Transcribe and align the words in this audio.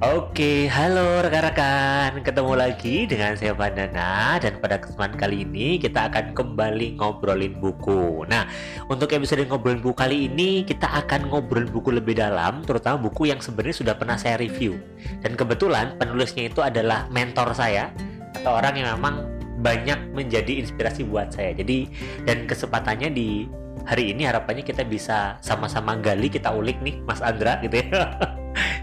Oke, 0.00 0.64
halo 0.72 1.20
rekan-rekan. 1.20 2.24
Ketemu 2.24 2.56
lagi 2.56 3.04
dengan 3.04 3.36
saya 3.36 3.52
Bandana 3.52 4.40
dan 4.40 4.56
pada 4.56 4.80
kesempatan 4.80 5.12
kali 5.20 5.44
ini 5.44 5.76
kita 5.76 6.08
akan 6.08 6.32
kembali 6.32 6.96
ngobrolin 6.96 7.60
buku. 7.60 8.24
Nah, 8.24 8.48
untuk 8.88 9.12
episode 9.12 9.44
ngobrolin 9.44 9.84
buku 9.84 9.92
kali 9.92 10.24
ini 10.24 10.64
kita 10.64 10.88
akan 11.04 11.28
ngobrolin 11.28 11.68
buku 11.68 11.92
lebih 11.92 12.16
dalam, 12.16 12.64
terutama 12.64 12.96
buku 12.96 13.28
yang 13.28 13.44
sebenarnya 13.44 13.76
sudah 13.76 13.92
pernah 14.00 14.16
saya 14.16 14.40
review. 14.40 14.80
Dan 15.20 15.36
kebetulan 15.36 16.00
penulisnya 16.00 16.48
itu 16.48 16.64
adalah 16.64 17.04
mentor 17.12 17.52
saya 17.52 17.92
atau 18.40 18.56
orang 18.56 18.80
yang 18.80 18.96
memang 18.96 19.28
banyak 19.60 20.16
menjadi 20.16 20.64
inspirasi 20.64 21.04
buat 21.04 21.28
saya. 21.28 21.52
Jadi 21.52 21.92
dan 22.24 22.48
kesempatannya 22.48 23.12
di 23.12 23.44
hari 23.84 24.16
ini 24.16 24.24
harapannya 24.24 24.64
kita 24.64 24.80
bisa 24.80 25.36
sama-sama 25.44 25.92
gali, 26.00 26.32
kita 26.32 26.48
ulik 26.48 26.80
nih 26.80 27.04
Mas 27.04 27.20
Andra 27.20 27.60
gitu 27.60 27.84
ya. 27.84 28.16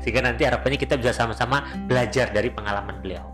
sehingga 0.07 0.23
nanti 0.23 0.47
harapannya 0.47 0.79
kita 0.79 0.95
bisa 0.95 1.11
sama-sama 1.11 1.67
belajar 1.83 2.31
dari 2.31 2.47
pengalaman 2.47 3.03
beliau. 3.03 3.27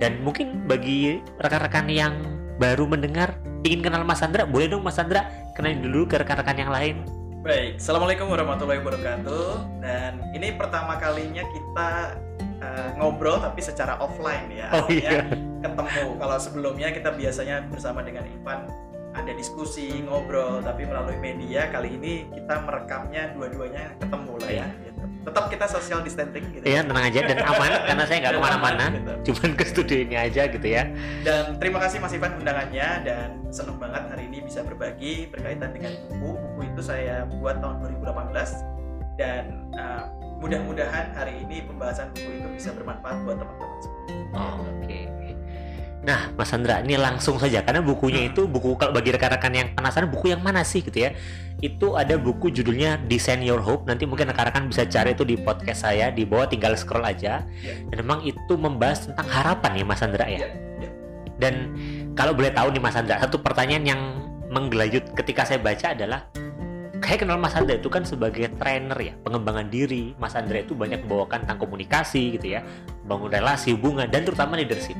Dan 0.00 0.24
mungkin 0.24 0.64
bagi 0.64 1.20
rekan-rekan 1.36 1.84
yang 1.92 2.16
baru 2.56 2.88
mendengar 2.88 3.36
ingin 3.60 3.84
kenal 3.84 4.08
Mas 4.08 4.24
Andra 4.24 4.48
boleh 4.48 4.72
dong 4.72 4.80
Mas 4.80 4.96
Andra 4.96 5.28
kenalin 5.52 5.84
dulu 5.84 6.08
ke 6.08 6.16
rekan-rekan 6.16 6.56
yang 6.56 6.72
lain. 6.72 7.04
Baik, 7.44 7.76
Assalamualaikum 7.76 8.32
warahmatullahi 8.32 8.80
wabarakatuh. 8.80 9.84
Dan 9.84 10.24
ini 10.32 10.56
pertama 10.56 10.96
kalinya 10.96 11.44
kita 11.44 12.16
uh, 12.64 12.88
ngobrol 12.96 13.44
tapi 13.44 13.60
secara 13.60 14.00
offline 14.00 14.48
ya. 14.48 14.72
Oh 14.80 14.88
iya. 14.88 15.28
Ketemu, 15.60 16.16
kalau 16.16 16.36
sebelumnya 16.40 16.88
kita 16.88 17.12
biasanya 17.12 17.68
bersama 17.68 18.00
dengan 18.00 18.24
Ivan. 18.24 18.64
Ada 19.14 19.30
diskusi, 19.30 20.02
ngobrol 20.02 20.64
Tapi 20.64 20.88
melalui 20.88 21.20
media. 21.20 21.68
Kali 21.68 22.00
ini 22.00 22.32
kita 22.32 22.64
merekamnya 22.64 23.30
dua-duanya 23.36 23.94
ketemu 24.02 24.32
lah 24.42 24.50
ya 24.50 24.66
Iya 24.66 24.94
tetap 25.24 25.44
kita 25.48 25.66
social 25.66 26.00
distancing 26.04 26.44
gitu. 26.52 26.64
Iya 26.64 26.84
tenang 26.84 27.04
aja 27.08 27.20
dan 27.24 27.38
aman 27.40 27.70
karena 27.88 28.04
saya 28.04 28.18
nggak 28.20 28.34
ke 28.36 28.42
mana-mana, 28.44 28.84
gitu. 28.92 29.12
cuman 29.32 29.50
ke 29.56 29.64
studio 29.64 29.96
ini 30.04 30.16
aja 30.20 30.42
gitu 30.46 30.66
ya. 30.68 30.82
Dan 31.24 31.56
terima 31.56 31.80
kasih 31.80 31.98
Mas 31.98 32.12
Ivan 32.12 32.36
undangannya 32.38 32.88
dan 33.02 33.28
senang 33.48 33.80
banget 33.80 34.04
hari 34.12 34.28
ini 34.28 34.44
bisa 34.44 34.60
berbagi 34.60 35.32
berkaitan 35.32 35.72
dengan 35.72 35.92
buku. 36.12 36.36
Buku 36.54 36.60
itu 36.70 36.80
saya 36.84 37.24
buat 37.40 37.58
tahun 37.58 37.82
2018 37.98 39.18
dan 39.18 39.64
uh, 39.78 40.10
mudah-mudahan 40.42 41.14
hari 41.16 41.40
ini 41.40 41.64
pembahasan 41.64 42.12
buku 42.12 42.30
itu 42.42 42.48
bisa 42.52 42.70
bermanfaat 42.76 43.16
buat 43.24 43.36
teman-teman 43.40 43.78
semua. 43.80 44.04
Oh, 44.34 44.60
Oke. 44.60 44.84
Okay. 44.84 45.04
Nah, 46.04 46.28
Mas 46.36 46.52
Sandra, 46.52 46.84
ini 46.84 47.00
langsung 47.00 47.40
saja 47.40 47.64
karena 47.64 47.80
bukunya 47.80 48.28
hmm. 48.28 48.30
itu 48.36 48.44
buku 48.44 48.76
kalau 48.76 48.92
bagi 48.92 49.08
rekan-rekan 49.08 49.52
yang 49.56 49.68
penasaran 49.72 50.12
buku 50.12 50.36
yang 50.36 50.44
mana 50.44 50.60
sih 50.60 50.84
gitu 50.84 51.08
ya. 51.08 51.16
Itu 51.64 51.96
ada 51.96 52.20
buku 52.20 52.52
judulnya 52.52 53.00
Design 53.08 53.40
Your 53.40 53.64
Hope. 53.64 53.88
Nanti 53.88 54.04
mungkin 54.04 54.28
rekan-rekan 54.28 54.68
bisa 54.68 54.84
cari 54.84 55.16
itu 55.16 55.24
di 55.24 55.40
podcast 55.40 55.88
saya 55.88 56.12
di 56.12 56.28
bawah 56.28 56.44
tinggal 56.44 56.76
scroll 56.76 57.08
aja. 57.08 57.48
Yeah. 57.64 57.88
Dan 57.88 58.04
memang 58.04 58.20
itu 58.28 58.52
membahas 58.52 59.08
tentang 59.08 59.24
harapan 59.32 59.80
ya 59.80 59.84
Mas 59.88 59.98
Sandra 60.04 60.28
ya. 60.28 60.44
Yeah. 60.44 60.92
Dan 61.40 61.54
kalau 62.12 62.36
boleh 62.36 62.52
tahu 62.52 62.68
nih 62.76 62.82
Mas 62.84 62.92
Sandra, 62.92 63.16
satu 63.16 63.40
pertanyaan 63.40 63.84
yang 63.88 64.00
menggelayut 64.52 65.08
ketika 65.16 65.48
saya 65.48 65.56
baca 65.56 65.96
adalah 65.96 66.28
kayak 67.04 67.20
kenal 67.28 67.36
Mas 67.36 67.52
Andra 67.52 67.76
itu 67.76 67.88
kan 67.92 68.02
sebagai 68.02 68.48
trainer 68.56 68.96
ya 68.96 69.12
pengembangan 69.20 69.68
diri 69.68 70.16
Mas 70.16 70.32
Andra 70.32 70.64
itu 70.64 70.72
banyak 70.72 71.04
membawakan 71.04 71.44
tentang 71.44 71.60
komunikasi 71.60 72.40
gitu 72.40 72.56
ya 72.56 72.64
bangun 73.04 73.28
relasi 73.28 73.76
hubungan 73.76 74.08
dan 74.08 74.24
terutama 74.24 74.56
leadership 74.56 74.96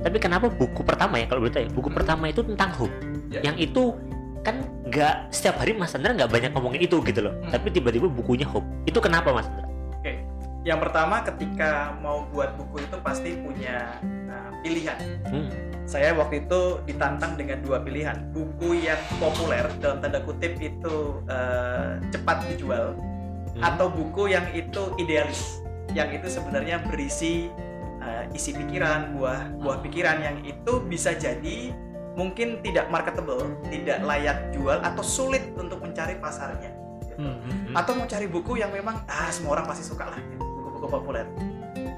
tapi 0.00 0.16
kenapa 0.22 0.46
buku 0.48 0.80
pertama 0.86 1.18
ya 1.18 1.26
kalau 1.26 1.44
boleh 1.44 1.52
tahu 1.52 1.62
ya 1.66 1.70
buku 1.74 1.88
hmm. 1.90 1.98
pertama 1.98 2.24
itu 2.30 2.40
tentang 2.46 2.70
hope 2.78 2.94
ya. 3.34 3.40
yang 3.42 3.56
itu 3.58 3.94
kan 4.40 4.62
nggak 4.88 5.28
setiap 5.34 5.60
hari 5.60 5.76
Mas 5.76 5.92
Andra 5.92 6.16
nggak 6.16 6.30
banyak 6.30 6.50
ngomongin 6.54 6.80
itu 6.86 6.96
gitu 7.02 7.20
loh 7.20 7.34
hmm. 7.34 7.50
tapi 7.50 7.68
tiba-tiba 7.74 8.06
bukunya 8.06 8.46
hope 8.46 8.66
itu 8.86 8.98
kenapa 9.02 9.34
Mas 9.34 9.50
Andra? 9.50 9.66
Oke 9.98 10.22
yang 10.62 10.78
pertama 10.78 11.24
ketika 11.26 11.98
mau 12.04 12.24
buat 12.30 12.54
buku 12.56 12.84
itu 12.84 12.96
pasti 13.02 13.36
punya 13.36 13.98
uh, 14.30 14.50
pilihan 14.62 14.98
hmm 15.28 15.69
saya 15.90 16.14
waktu 16.14 16.46
itu 16.46 16.78
ditantang 16.86 17.34
dengan 17.34 17.58
dua 17.66 17.82
pilihan 17.82 18.30
buku 18.30 18.86
yang 18.86 19.02
populer 19.18 19.66
dalam 19.82 19.98
tanda 19.98 20.22
kutip 20.22 20.54
itu 20.62 21.18
uh, 21.26 21.98
cepat 22.14 22.46
dijual 22.46 22.94
hmm. 22.94 23.58
atau 23.58 23.90
buku 23.90 24.30
yang 24.30 24.46
itu 24.54 24.94
idealis 25.02 25.58
yang 25.90 26.06
itu 26.14 26.30
sebenarnya 26.30 26.78
berisi 26.86 27.50
uh, 27.98 28.22
isi 28.30 28.54
pikiran 28.54 29.18
buah 29.18 29.50
buah 29.58 29.82
hmm. 29.82 29.86
pikiran 29.90 30.16
yang 30.22 30.36
itu 30.46 30.78
bisa 30.86 31.10
jadi 31.18 31.74
mungkin 32.14 32.62
tidak 32.62 32.86
marketable 32.86 33.50
tidak 33.66 33.98
layak 34.06 34.38
jual 34.54 34.78
atau 34.78 35.02
sulit 35.02 35.42
untuk 35.58 35.82
mencari 35.82 36.14
pasarnya 36.22 36.70
gitu. 37.02 37.18
hmm. 37.18 37.74
atau 37.74 37.98
mau 37.98 38.06
cari 38.06 38.30
buku 38.30 38.62
yang 38.62 38.70
memang 38.70 39.02
ah 39.10 39.26
semua 39.34 39.58
orang 39.58 39.66
pasti 39.66 39.82
suka 39.82 40.06
lah 40.06 40.18
gitu, 40.22 40.38
buku-buku 40.38 40.86
populer 40.86 41.26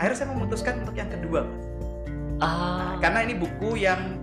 akhirnya 0.00 0.16
saya 0.16 0.28
memutuskan 0.32 0.80
untuk 0.80 0.96
yang 0.96 1.12
kedua 1.12 1.44
mas 1.44 1.81
Ah. 2.42 2.98
karena 2.98 3.22
ini 3.22 3.38
buku 3.38 3.78
yang 3.78 4.18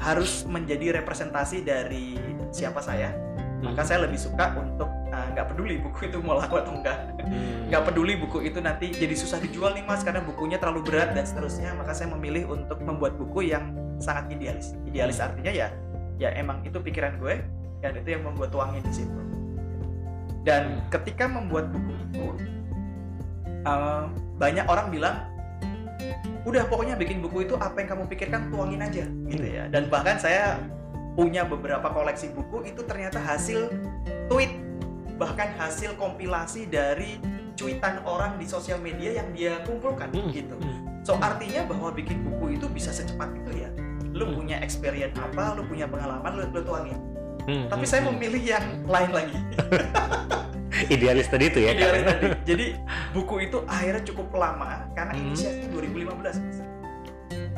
harus 0.00 0.48
menjadi 0.48 1.02
representasi 1.02 1.66
dari 1.66 2.16
siapa 2.48 2.80
saya. 2.80 3.12
Hmm. 3.58 3.74
Maka 3.74 3.82
saya 3.84 4.06
lebih 4.06 4.16
suka 4.16 4.54
untuk 4.56 4.88
ah, 5.10 5.26
nggak 5.34 5.44
uh, 5.44 5.48
peduli 5.50 5.76
buku 5.82 6.08
itu 6.08 6.22
mau 6.22 6.38
laku 6.38 6.62
atau 6.62 6.72
enggak. 6.78 6.96
Hmm. 7.20 7.68
Nggak 7.68 7.80
hmm. 7.82 7.88
peduli 7.92 8.14
buku 8.16 8.38
itu 8.46 8.58
nanti 8.62 8.94
jadi 8.94 9.12
susah 9.12 9.42
dijual 9.42 9.74
nih 9.74 9.84
mas 9.84 10.00
karena 10.06 10.22
bukunya 10.22 10.56
terlalu 10.56 10.86
berat 10.86 11.12
dan 11.12 11.26
seterusnya. 11.26 11.74
Maka 11.76 11.92
saya 11.92 12.08
memilih 12.14 12.48
untuk 12.48 12.80
membuat 12.80 13.18
buku 13.20 13.50
yang 13.50 13.74
sangat 14.00 14.32
idealis. 14.32 14.72
Idealis 14.88 15.18
hmm. 15.20 15.26
artinya 15.28 15.52
ya 15.52 15.68
ya 16.18 16.34
emang 16.34 16.66
itu 16.66 16.78
pikiran 16.82 17.18
gue 17.22 17.38
dan 17.78 17.94
itu 17.94 18.08
yang 18.16 18.22
membuat 18.24 18.54
tuangin 18.54 18.82
di 18.86 18.94
situ. 18.94 19.20
Dan 20.46 20.78
hmm. 20.78 20.94
ketika 20.94 21.26
membuat 21.26 21.68
buku 21.74 21.92
itu 22.08 22.26
uh, 23.66 24.06
banyak 24.38 24.64
orang 24.70 24.88
bilang 24.94 25.27
udah 26.46 26.64
pokoknya 26.70 26.96
bikin 26.96 27.20
buku 27.20 27.44
itu 27.44 27.54
apa 27.60 27.82
yang 27.82 27.88
kamu 27.96 28.04
pikirkan 28.08 28.48
tuangin 28.48 28.80
aja 28.80 29.04
gitu 29.28 29.46
ya 29.46 29.68
dan 29.68 29.90
bahkan 29.92 30.16
saya 30.16 30.56
punya 31.18 31.42
beberapa 31.42 31.90
koleksi 31.90 32.30
buku 32.30 32.70
itu 32.70 32.80
ternyata 32.86 33.18
hasil 33.18 33.68
tweet 34.30 34.54
bahkan 35.18 35.50
hasil 35.58 35.98
kompilasi 35.98 36.70
dari 36.70 37.18
cuitan 37.58 37.98
orang 38.06 38.38
di 38.38 38.46
sosial 38.46 38.78
media 38.78 39.18
yang 39.18 39.28
dia 39.34 39.58
kumpulkan 39.66 40.14
hmm. 40.14 40.30
gitu 40.30 40.54
hmm. 40.54 41.02
so 41.02 41.18
artinya 41.18 41.66
bahwa 41.66 41.90
bikin 41.90 42.22
buku 42.22 42.54
itu 42.54 42.70
bisa 42.70 42.94
secepat 42.94 43.34
itu 43.34 43.66
ya 43.66 43.70
lu 44.14 44.30
hmm. 44.30 44.34
punya 44.38 44.56
experience 44.62 45.18
apa 45.18 45.58
lu 45.58 45.66
punya 45.66 45.90
pengalaman 45.90 46.38
lu, 46.38 46.42
lu 46.54 46.62
tuangin 46.62 46.98
hmm. 47.48 47.66
tapi 47.72 47.84
saya 47.88 48.04
memilih 48.04 48.42
yang 48.44 48.64
lain 48.84 49.10
lagi. 49.10 49.38
Idealis 50.94 51.26
tadi 51.26 51.50
itu 51.50 51.58
ya 51.58 51.74
idealis 51.74 52.06
tadi. 52.06 52.26
Jadi 52.46 52.66
buku 53.10 53.50
itu 53.50 53.58
akhirnya 53.66 54.02
cukup 54.06 54.30
lama 54.38 54.86
karena 54.94 55.12
hmm. 55.16 55.22
inisiatif 55.26 55.66
2015 55.74 56.22
mas. 56.22 56.58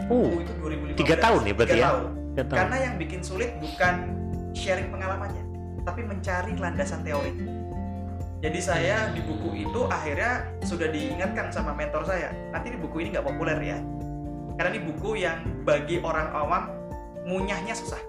Uh, 0.09 0.25
buku 0.25 0.39
itu 0.41 0.53
2015 0.97 1.01
tiga 1.05 1.17
tahun 1.21 1.41
ya 1.45 1.53
berarti 1.53 1.77
3 1.77 1.77
ya 1.77 1.85
tahun. 1.85 2.03
tahun. 2.41 2.57
karena 2.57 2.77
yang 2.81 2.95
bikin 2.97 3.21
sulit 3.21 3.51
bukan 3.61 3.95
sharing 4.57 4.89
pengalamannya 4.89 5.45
tapi 5.85 6.01
mencari 6.07 6.57
landasan 6.57 7.05
teori. 7.05 7.33
Jadi 8.41 8.61
saya 8.65 9.13
di 9.13 9.21
buku 9.21 9.69
itu 9.69 9.81
akhirnya 9.93 10.49
sudah 10.65 10.89
diingatkan 10.89 11.53
sama 11.53 11.77
mentor 11.77 12.09
saya 12.09 12.33
nanti 12.57 12.73
di 12.73 12.79
buku 12.81 13.05
ini 13.05 13.13
nggak 13.13 13.27
populer 13.27 13.59
ya. 13.61 13.79
Karena 14.57 14.71
ini 14.73 14.81
buku 14.89 15.11
yang 15.21 15.45
bagi 15.69 16.01
orang 16.01 16.33
awam 16.33 16.73
munyahnya 17.29 17.77
susah 17.77 18.01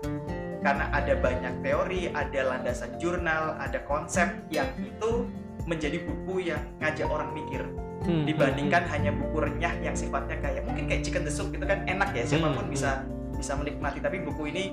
karena 0.61 0.93
ada 0.93 1.13
banyak 1.17 1.53
teori, 1.65 2.13
ada 2.13 2.39
landasan 2.53 2.93
jurnal, 3.01 3.57
ada 3.57 3.81
konsep 3.89 4.29
yang 4.53 4.69
itu 4.77 5.25
menjadi 5.65 6.01
buku 6.05 6.53
yang 6.53 6.61
ngajak 6.81 7.09
orang 7.09 7.33
mikir 7.33 7.61
hmm, 8.05 8.25
dibandingkan 8.25 8.83
hmm. 8.85 8.91
hanya 8.93 9.11
buku 9.13 9.37
renyah 9.41 9.73
yang 9.81 9.95
sifatnya 9.97 10.37
kayak 10.41 10.65
mungkin 10.65 10.89
kayak 10.89 11.01
chicken 11.05 11.23
the 11.25 11.33
soup 11.33 11.53
itu 11.53 11.61
kan 11.65 11.85
enak 11.85 12.09
ya 12.17 12.23
siapa 12.25 12.49
pun 12.53 12.65
hmm, 12.65 12.73
bisa 12.73 13.05
bisa 13.37 13.53
menikmati 13.57 13.99
tapi 14.01 14.21
buku 14.21 14.49
ini 14.53 14.63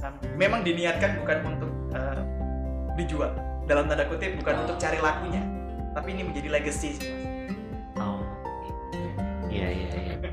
um, 0.00 0.14
memang 0.36 0.64
diniatkan 0.64 1.20
bukan 1.20 1.38
untuk 1.44 1.70
uh, 1.96 2.20
dijual 2.96 3.32
dalam 3.68 3.88
tanda 3.88 4.04
kutip 4.08 4.36
bukan 4.40 4.54
oh. 4.56 4.62
untuk 4.68 4.76
cari 4.80 4.98
lakunya 5.00 5.42
tapi 5.92 6.16
ini 6.16 6.22
menjadi 6.24 6.48
legacy 6.48 6.96
sih 6.96 7.08
mas. 7.96 8.00
Oh, 8.00 8.24
iya 9.52 9.68
iya 9.68 9.88
iya 9.92 10.31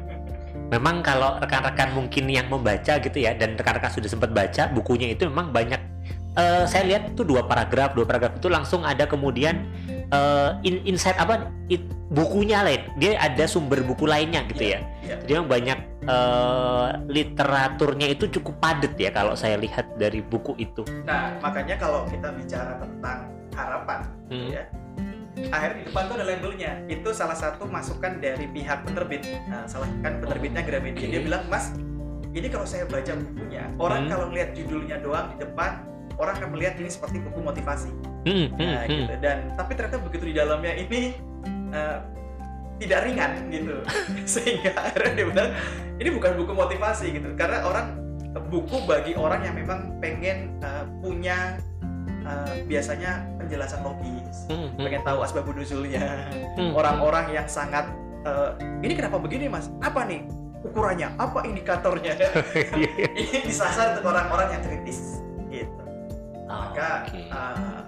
memang 0.69 1.01
kalau 1.01 1.37
rekan-rekan 1.41 1.91
mungkin 1.97 2.29
yang 2.29 2.47
membaca 2.47 3.01
gitu 3.01 3.17
ya 3.17 3.33
dan 3.33 3.57
rekan-rekan 3.57 3.89
sudah 3.89 4.09
sempat 4.09 4.29
baca 4.31 4.69
bukunya 4.69 5.11
itu 5.11 5.25
memang 5.25 5.49
banyak 5.49 5.81
uh, 6.37 6.63
saya 6.69 6.85
lihat 6.85 7.17
itu 7.17 7.25
dua 7.25 7.45
paragraf 7.45 7.97
dua 7.97 8.05
paragraf 8.05 8.37
itu 8.37 8.47
langsung 8.47 8.85
ada 8.85 9.09
kemudian 9.09 9.65
uh, 10.13 10.61
in, 10.61 10.81
insight 10.85 11.17
apa 11.17 11.49
it, 11.73 11.81
bukunya 12.13 12.61
lain 12.61 12.81
dia 13.01 13.17
ada 13.17 13.49
sumber 13.49 13.81
buku 13.81 14.05
lainnya 14.05 14.45
gitu 14.49 14.77
yeah, 14.77 14.81
ya 15.05 15.15
yeah. 15.15 15.19
jadi 15.25 15.31
memang 15.41 15.49
banyak 15.49 15.79
uh, 16.05 16.87
literaturnya 17.09 18.07
itu 18.13 18.29
cukup 18.29 18.57
padat 18.61 18.93
ya 18.97 19.09
kalau 19.09 19.33
saya 19.33 19.57
lihat 19.57 19.89
dari 19.97 20.21
buku 20.21 20.53
itu 20.61 20.85
nah 21.05 21.33
makanya 21.41 21.77
kalau 21.81 22.05
kita 22.09 22.29
bicara 22.33 22.77
tentang 22.77 23.29
harapan 23.57 23.99
hmm. 24.29 24.49
ya 24.53 24.63
akhirnya 25.47 25.77
di 25.79 25.85
depan 25.87 26.03
tuh 26.11 26.15
ada 26.19 26.25
labelnya. 26.27 26.71
Itu 26.91 27.09
salah 27.15 27.37
satu 27.37 27.63
masukan 27.65 28.19
dari 28.19 28.45
pihak 28.51 28.83
penerbit. 28.83 29.23
Nah, 29.47 29.63
salah 29.65 29.87
kan 30.03 30.19
penerbitnya 30.19 30.61
Gramedia. 30.67 31.07
Dia 31.07 31.21
bilang 31.23 31.47
mas 31.47 31.71
ini 32.33 32.47
kalau 32.47 32.65
saya 32.65 32.85
baca 32.85 33.17
bukunya 33.17 33.65
orang 33.81 34.05
hmm. 34.05 34.11
kalau 34.13 34.25
lihat 34.29 34.53
judulnya 34.53 35.01
doang 35.01 35.33
di 35.33 35.41
depan 35.41 35.81
orang 36.19 36.33
akan 36.37 36.49
melihat 36.53 36.75
ini 36.77 36.89
seperti 36.91 37.17
buku 37.23 37.39
motivasi. 37.41 37.89
Hmm, 38.27 38.51
hmm, 38.53 38.59
nah, 38.59 38.83
hmm. 38.83 38.91
gitu. 38.91 39.13
Dan 39.23 39.37
tapi 39.55 39.71
ternyata 39.73 39.97
begitu 40.03 40.23
di 40.29 40.35
dalamnya 40.35 40.73
ini 40.75 41.15
uh, 41.71 42.03
tidak 42.83 42.99
ringan 43.07 43.31
gitu. 43.49 43.75
Sehingga 44.35 44.71
akhirnya 44.75 45.11
dia 45.15 45.25
bilang 45.31 45.49
ini 45.97 46.09
bukan 46.11 46.31
buku 46.43 46.51
motivasi 46.53 47.05
gitu. 47.15 47.29
Karena 47.39 47.63
orang 47.63 47.97
buku 48.51 48.83
bagi 48.85 49.15
orang 49.15 49.41
yang 49.47 49.55
memang 49.55 49.95
pengen 50.03 50.59
uh, 50.61 50.85
punya 50.99 51.57
uh, 52.27 52.53
biasanya 52.67 53.25
penjelasan 53.49 53.81
logis 53.81 54.45
hmm, 54.45 54.77
hmm. 54.77 54.85
pengen 54.85 55.01
tahu 55.01 55.25
asbab 55.25 55.49
nuzulnya. 55.49 56.29
Hmm, 56.29 56.69
hmm. 56.69 56.71
orang-orang 56.77 57.33
yang 57.33 57.49
sangat 57.49 57.89
uh, 58.29 58.53
ini 58.85 58.93
kenapa 58.93 59.17
begini 59.17 59.49
mas? 59.49 59.73
Apa 59.81 60.05
nih? 60.05 60.21
Ukurannya 60.61 61.17
apa 61.17 61.39
indikatornya? 61.47 62.19
Ini 63.15 63.47
disasar 63.47 63.95
untuk 63.95 64.11
orang-orang 64.11 64.59
yang 64.59 64.63
kritis 64.67 65.23
gitu. 65.47 65.81
Maka 66.51 67.07
okay. 67.07 67.31
uh, 67.31 67.79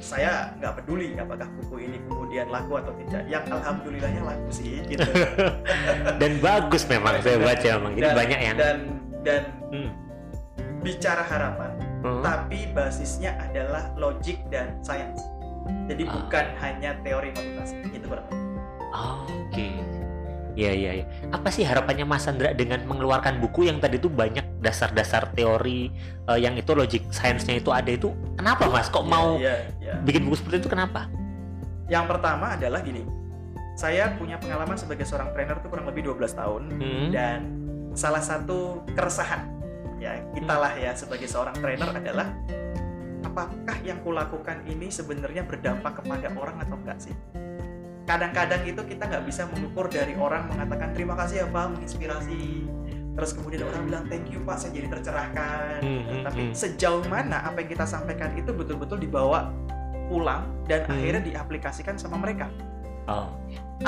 saya 0.00 0.56
nggak 0.56 0.72
peduli 0.80 1.12
apakah 1.20 1.44
buku 1.60 1.84
ini 1.84 2.00
kemudian 2.08 2.48
laku 2.48 2.80
atau 2.80 2.96
tidak. 2.96 3.28
Yang 3.28 3.44
alhamdulillahnya 3.60 4.22
laku 4.24 4.48
sih 4.48 4.80
gitu. 4.88 5.04
Dan 6.20 6.40
bagus 6.40 6.88
memang 6.88 7.20
saya 7.20 7.36
baca 7.36 7.68
memang. 7.76 7.92
Ini 7.92 8.10
banyak 8.16 8.40
yang 8.40 8.56
dan 8.56 8.78
dan 9.20 9.42
hmm. 9.68 9.90
bicara 10.80 11.28
harapan 11.28 11.63
hmm. 12.04 12.22
tapi 12.22 12.68
basisnya 12.76 13.34
adalah 13.40 13.90
logik 13.96 14.38
dan 14.52 14.76
sains 14.84 15.18
jadi 15.88 16.04
oh. 16.04 16.12
bukan 16.20 16.46
hanya 16.60 16.92
teori 17.00 17.32
motivasi 17.32 17.74
itu 17.88 18.06
berarti 18.06 18.36
oh, 18.92 19.24
oke 19.24 19.32
okay 19.50 19.74
Iya 20.54 20.70
iya 20.70 20.90
iya. 21.02 21.06
Apa 21.34 21.50
sih 21.50 21.66
harapannya 21.66 22.06
Mas 22.06 22.30
Sandra 22.30 22.54
dengan 22.54 22.86
mengeluarkan 22.86 23.42
buku 23.42 23.66
yang 23.66 23.82
tadi 23.82 23.98
itu 23.98 24.06
banyak 24.06 24.62
dasar-dasar 24.62 25.34
teori 25.34 25.90
uh, 26.30 26.38
yang 26.38 26.54
itu 26.54 26.70
logic 26.78 27.02
science-nya 27.10 27.58
itu 27.58 27.74
ada 27.74 27.90
itu 27.90 28.14
kenapa 28.38 28.70
Mas 28.70 28.86
kok 28.86 29.02
yeah, 29.02 29.10
mau 29.10 29.28
yeah, 29.42 29.58
yeah. 29.82 29.98
bikin 30.06 30.22
buku 30.30 30.38
seperti 30.38 30.62
itu 30.62 30.70
kenapa? 30.70 31.10
Yang 31.90 32.04
pertama 32.06 32.54
adalah 32.54 32.80
gini. 32.86 33.02
Saya 33.74 34.14
punya 34.14 34.38
pengalaman 34.38 34.78
sebagai 34.78 35.02
seorang 35.02 35.34
trainer 35.34 35.58
itu 35.58 35.66
kurang 35.66 35.90
lebih 35.90 36.14
12 36.14 36.38
tahun 36.38 36.62
hmm. 36.78 37.08
dan 37.10 37.38
salah 37.98 38.22
satu 38.22 38.86
keresahan 38.94 39.50
ya 40.04 40.12
kita 40.36 40.54
lah 40.60 40.72
ya 40.76 40.92
sebagai 40.92 41.24
seorang 41.24 41.56
trainer 41.56 41.88
adalah 41.96 42.28
apakah 43.24 43.76
yang 43.80 43.98
kulakukan 44.04 44.60
ini 44.68 44.92
sebenarnya 44.92 45.48
berdampak 45.48 46.04
kepada 46.04 46.28
orang 46.36 46.60
atau 46.60 46.76
enggak 46.76 47.00
sih? 47.00 47.16
kadang-kadang 48.04 48.62
itu 48.68 48.80
kita 48.84 49.08
nggak 49.08 49.24
bisa 49.24 49.48
mengukur 49.48 49.88
dari 49.88 50.12
orang 50.16 50.48
mengatakan 50.52 50.92
terima 50.92 51.16
kasih 51.16 51.44
ya 51.44 51.46
pak 51.48 51.72
menginspirasi 51.72 52.68
terus 53.16 53.30
kemudian 53.32 53.64
orang 53.64 53.82
bilang 53.88 54.04
thank 54.12 54.28
you 54.28 54.40
pak 54.44 54.60
saya 54.60 54.76
jadi 54.76 54.88
tercerahkan 54.92 55.80
hmm, 55.80 56.02
hmm, 56.04 56.22
tapi 56.28 56.40
hmm. 56.50 56.54
sejauh 56.54 57.04
mana 57.08 57.40
apa 57.48 57.64
yang 57.64 57.70
kita 57.72 57.86
sampaikan 57.88 58.36
itu 58.36 58.52
betul-betul 58.52 59.00
dibawa 59.00 59.48
pulang 60.12 60.44
dan 60.68 60.84
hmm. 60.84 60.92
akhirnya 60.92 61.22
diaplikasikan 61.24 61.96
sama 61.96 62.20
mereka 62.20 62.52
oh. 63.08 63.32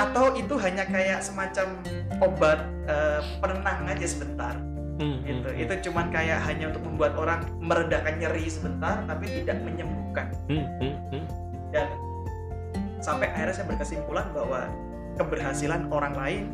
atau 0.00 0.32
itu 0.32 0.56
hanya 0.64 0.88
kayak 0.88 1.20
semacam 1.20 1.76
obat 2.24 2.64
uh, 2.88 3.20
penenang 3.44 3.84
aja 3.84 4.06
sebentar 4.08 4.56
hmm, 5.00 5.16
gitu. 5.24 5.48
hmm, 5.52 5.62
itu 5.62 5.72
cuman 5.88 6.06
kayak 6.12 6.38
hanya 6.44 6.72
untuk 6.72 6.82
membuat 6.84 7.12
orang 7.16 7.40
meredakan 7.60 8.14
nyeri 8.20 8.44
sebentar 8.48 9.04
tapi 9.04 9.24
tidak 9.42 9.60
menyembuhkan. 9.62 10.26
Hmm, 10.48 10.66
hmm, 10.80 10.94
hmm. 11.12 11.24
dan 11.72 11.86
sampai 13.00 13.30
akhirnya 13.30 13.54
saya 13.54 13.66
berkesimpulan 13.68 14.26
bahwa 14.32 14.68
keberhasilan 15.20 15.88
orang 15.92 16.14
lain 16.16 16.44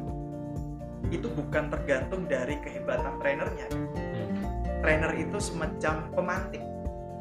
itu 1.10 1.28
bukan 1.28 1.68
tergantung 1.68 2.26
dari 2.26 2.58
kehebatan 2.62 3.18
trainernya. 3.20 3.66
Hmm. 3.70 4.30
trainer 4.82 5.14
itu 5.14 5.38
semacam 5.38 6.10
pemantik. 6.10 6.62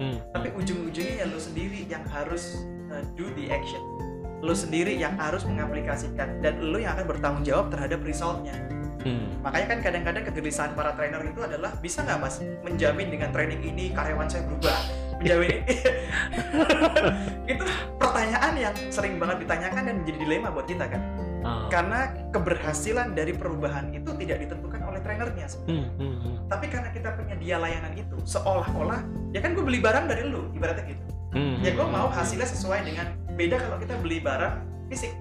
Hmm. 0.01 0.17
tapi 0.33 0.49
ujung-ujungnya 0.57 1.21
ya 1.21 1.25
lo 1.29 1.37
sendiri 1.37 1.85
yang 1.85 2.01
harus 2.09 2.65
uh, 2.89 3.05
do 3.13 3.29
the 3.37 3.53
action. 3.53 3.77
Lo 4.41 4.57
sendiri 4.57 4.97
yang 4.97 5.13
harus 5.21 5.45
mengaplikasikan 5.45 6.41
dan 6.41 6.57
lo 6.57 6.81
yang 6.81 6.97
akan 6.97 7.05
bertanggung 7.05 7.45
jawab 7.45 7.69
terhadap 7.69 8.01
resultnya 8.01 8.80
hmm. 9.05 9.43
makanya 9.43 9.67
kan 9.77 9.79
kadang-kadang 9.81 10.23
kegelisahan 10.29 10.71
para 10.73 10.91
trainer 10.95 11.21
itu 11.25 11.41
adalah 11.41 11.71
bisa 11.79 12.01
nggak 12.05 12.19
mas 12.21 12.39
menjamin 12.65 13.07
dengan 13.09 13.29
training 13.33 13.61
ini 13.65 13.91
karyawan 13.91 14.27
saya 14.29 14.45
berubah 14.47 14.77
menjamin 15.21 15.61
itu 17.51 17.63
pertanyaan 18.01 18.53
yang 18.57 18.75
sering 18.89 19.21
banget 19.21 19.45
ditanyakan 19.45 19.81
dan 19.85 19.95
menjadi 20.01 20.17
dilema 20.25 20.47
buat 20.49 20.65
kita 20.65 20.85
kan 20.89 21.01
oh. 21.45 21.69
karena 21.69 21.99
keberhasilan 22.33 23.13
dari 23.13 23.33
perubahan 23.33 23.93
itu 23.93 24.09
tidak 24.17 24.37
ditentukan 24.45 24.81
oleh 24.85 24.99
trainernya 25.01 25.47
hmm, 25.69 25.87
hmm, 25.97 26.15
hmm. 26.21 26.35
tapi 26.49 26.65
karena 26.69 26.89
kita 26.89 27.09
penyedia 27.17 27.57
layanan 27.61 27.93
itu 27.97 28.17
seolah-olah 28.25 29.01
ya 29.31 29.39
kan 29.41 29.53
gue 29.53 29.63
beli 29.63 29.79
barang 29.81 30.05
dari 30.09 30.21
lu 30.25 30.49
ibaratnya 30.57 30.85
gitu 30.89 31.03
hmm, 31.37 31.55
ya 31.61 31.71
gue 31.73 31.85
hmm, 31.85 31.93
mau 31.93 32.07
hmm. 32.09 32.17
hasilnya 32.17 32.47
sesuai 32.49 32.79
dengan 32.85 33.07
beda 33.37 33.57
kalau 33.57 33.77
kita 33.81 33.93
beli 34.01 34.17
barang 34.21 34.53
fisik 34.91 35.13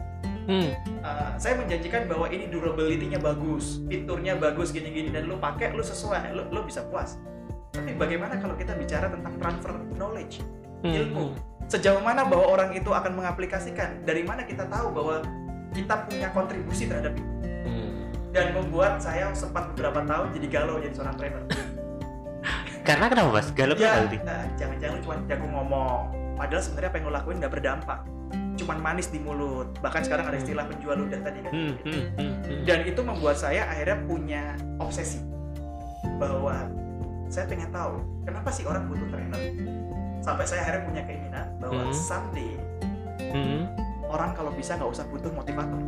Hmm. 0.51 0.75
Uh, 1.07 1.31
saya 1.39 1.55
menjanjikan 1.63 2.11
bahwa 2.11 2.27
ini 2.27 2.51
durability-nya 2.51 3.23
bagus, 3.23 3.79
fiturnya 3.87 4.35
bagus 4.35 4.75
gini-gini 4.75 5.15
dan 5.15 5.31
lu 5.31 5.39
pakai 5.39 5.71
lu 5.71 5.79
sesuai, 5.79 6.35
lu, 6.35 6.43
lu 6.51 6.67
bisa 6.67 6.83
puas. 6.91 7.23
Tapi 7.71 7.95
bagaimana 7.95 8.35
kalau 8.43 8.59
kita 8.59 8.75
bicara 8.75 9.07
tentang 9.07 9.39
transfer 9.39 9.79
knowledge, 9.95 10.43
hmm. 10.83 10.91
ilmu? 10.91 11.39
Sejauh 11.71 12.03
mana 12.03 12.27
bahwa 12.27 12.51
orang 12.51 12.75
itu 12.75 12.91
akan 12.91 13.15
mengaplikasikan? 13.15 14.03
Dari 14.03 14.27
mana 14.27 14.43
kita 14.43 14.67
tahu 14.67 14.91
bahwa 14.91 15.23
kita 15.71 16.03
punya 16.11 16.35
kontribusi 16.35 16.91
terhadap 16.91 17.15
itu? 17.15 17.31
Hmm. 17.47 18.11
Dan 18.35 18.51
membuat 18.59 18.99
saya 18.99 19.31
sempat 19.39 19.71
beberapa 19.75 20.03
tahun 20.03 20.35
jadi 20.35 20.47
galau 20.51 20.83
jadi 20.83 20.95
seorang 20.99 21.15
trainer. 21.15 21.43
Karena 22.91 23.07
kenapa 23.07 23.31
mas? 23.39 23.55
Galau 23.55 23.79
ya, 23.79 24.03
nah, 24.27 24.51
jangan-jangan 24.59 24.99
cuma 25.07 25.15
jago 25.31 25.47
ngomong. 25.47 26.03
Padahal 26.35 26.63
sebenarnya 26.65 26.91
apa 26.91 26.97
yang 26.99 27.07
lo 27.07 27.13
lakuin 27.15 27.37
nggak 27.39 27.53
berdampak. 27.55 28.01
Cuman 28.61 28.79
manis 28.85 29.09
di 29.09 29.19
mulut. 29.19 29.73
Bahkan 29.81 30.05
sekarang 30.05 30.29
ada 30.29 30.37
istilah 30.37 30.69
penjual 30.69 30.97
ludah 31.01 31.21
tadi 31.25 31.39
kan. 31.41 31.53
Hmm, 31.53 31.73
hmm, 31.81 32.05
hmm, 32.21 32.33
hmm. 32.45 32.61
Dan 32.69 32.79
itu 32.85 33.01
membuat 33.01 33.41
saya 33.41 33.65
akhirnya 33.67 33.99
punya 34.05 34.43
obsesi 34.77 35.25
bahwa 36.21 36.69
saya 37.31 37.47
pengen 37.47 37.71
tahu 37.71 38.03
kenapa 38.27 38.51
sih 38.51 38.67
orang 38.67 38.91
butuh 38.91 39.07
trainer 39.07 39.41
sampai 40.21 40.45
saya 40.45 40.61
akhirnya 40.67 40.83
punya 40.85 41.03
keinginan 41.07 41.47
bahwa 41.63 41.83
hmm. 41.87 41.95
someday 41.95 42.53
hmm. 43.31 43.71
orang 44.11 44.35
kalau 44.35 44.51
bisa 44.51 44.75
nggak 44.75 44.91
usah 44.91 45.07
butuh 45.09 45.31
motivator 45.31 45.81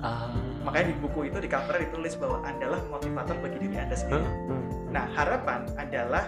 uh. 0.00 0.32
makanya 0.64 0.90
di 0.90 0.96
buku 0.98 1.28
itu 1.28 1.38
di 1.38 1.48
cover 1.52 1.76
ditulis 1.76 2.16
bahwa 2.16 2.40
adalah 2.48 2.80
motivator 2.88 3.36
bagi 3.44 3.58
diri 3.60 3.76
anda 3.76 3.94
sendiri 3.94 4.24
hmm. 4.24 4.48
Hmm. 4.48 4.62
nah 4.88 5.04
harapan 5.12 5.68
adalah 5.76 6.24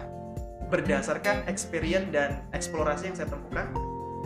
berdasarkan 0.69 1.49
experience 1.49 2.09
dan 2.13 2.45
eksplorasi 2.53 3.09
yang 3.09 3.17
saya 3.17 3.29
temukan 3.33 3.73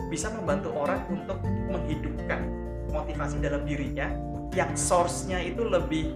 bisa 0.07 0.31
membantu 0.31 0.71
orang 0.75 1.03
untuk 1.11 1.39
menghidupkan 1.43 2.47
motivasi 2.91 3.43
dalam 3.43 3.67
dirinya 3.67 4.07
yang 4.55 4.71
source-nya 4.73 5.43
itu 5.43 5.61
lebih 5.67 6.15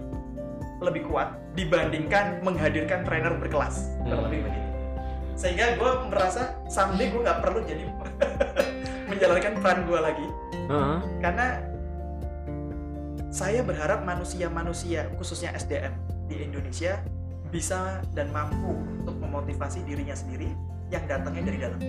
lebih 0.82 1.06
kuat 1.06 1.38
dibandingkan 1.54 2.42
menghadirkan 2.42 3.06
trainer 3.06 3.36
berkelas 3.38 3.92
hmm. 4.02 4.26
begitu 4.26 4.48
sehingga 5.32 5.76
gue 5.80 5.90
merasa 6.12 6.58
someday 6.68 7.08
gue 7.08 7.22
nggak 7.22 7.40
perlu 7.40 7.60
jadi 7.64 7.84
menjalankan 9.10 9.52
peran 9.60 9.80
gue 9.88 10.00
lagi 10.00 10.26
uh-huh. 10.68 10.98
karena 11.24 11.46
saya 13.32 13.64
berharap 13.64 14.04
manusia-manusia 14.04 15.08
khususnya 15.16 15.56
SDM 15.56 15.96
di 16.28 16.44
Indonesia 16.44 17.00
bisa 17.48 18.00
dan 18.12 18.28
mampu 18.32 18.76
untuk 19.04 19.16
memotivasi 19.20 19.84
dirinya 19.88 20.16
sendiri 20.16 20.52
yang 20.92 21.04
datangnya 21.08 21.42
dari 21.48 21.58
dalam 21.60 21.80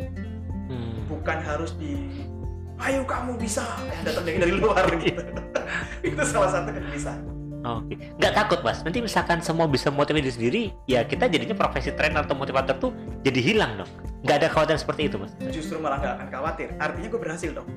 hmm. 0.69 1.09
bukan 1.09 1.37
harus 1.41 1.75
di 1.79 1.95
ayo 2.83 3.01
kamu 3.07 3.39
bisa 3.39 3.63
yang 3.87 4.03
datang 4.03 4.25
dari 4.27 4.53
luar 4.53 4.85
gitu 4.99 5.23
itu 6.07 6.21
salah 6.27 6.49
satu 6.51 6.69
kegelisahan 6.73 7.33
Oke, 7.63 7.95
okay. 7.95 8.11
nggak 8.19 8.33
takut 8.35 8.59
mas? 8.59 8.83
Nanti 8.83 8.99
misalkan 8.99 9.39
semua 9.39 9.71
bisa 9.71 9.87
motivasi 9.87 10.19
diri 10.19 10.33
sendiri, 10.35 10.63
ya 10.83 11.07
kita 11.07 11.31
jadinya 11.31 11.55
profesi 11.55 11.95
trainer 11.95 12.27
atau 12.27 12.35
motivator 12.35 12.75
tuh 12.75 12.91
jadi 13.23 13.39
hilang 13.39 13.79
dong. 13.79 13.91
Nggak 14.27 14.35
ada 14.35 14.47
khawatiran 14.51 14.79
seperti 14.83 15.07
itu 15.07 15.15
mas? 15.15 15.31
Justru 15.47 15.79
malah 15.79 16.03
nggak 16.03 16.13
akan 16.19 16.27
khawatir. 16.27 16.67
Artinya 16.75 17.07
gue 17.07 17.21
berhasil 17.23 17.55
dong. 17.55 17.67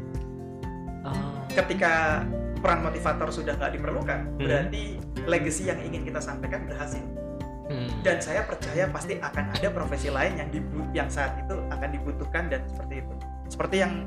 Oh. 1.07 1.39
Ketika 1.55 2.27
peran 2.59 2.83
motivator 2.83 3.31
sudah 3.31 3.55
nggak 3.55 3.79
diperlukan, 3.79 4.21
hmm. 4.27 4.43
berarti 4.43 4.83
legacy 5.23 5.71
yang 5.71 5.79
ingin 5.79 6.03
kita 6.03 6.19
sampaikan 6.19 6.67
berhasil. 6.67 7.07
Hmm. 7.67 7.91
Dan 8.07 8.23
saya 8.23 8.47
percaya 8.47 8.87
pasti 8.91 9.19
akan 9.19 9.45
ada 9.51 9.69
profesi 9.75 10.07
lain 10.07 10.39
yang 10.39 10.49
yang 10.95 11.09
saat 11.11 11.35
itu 11.43 11.59
akan 11.71 11.89
dibutuhkan 11.91 12.47
dan 12.47 12.63
seperti 12.71 13.03
itu. 13.03 13.15
Seperti 13.51 13.77
yang 13.83 14.07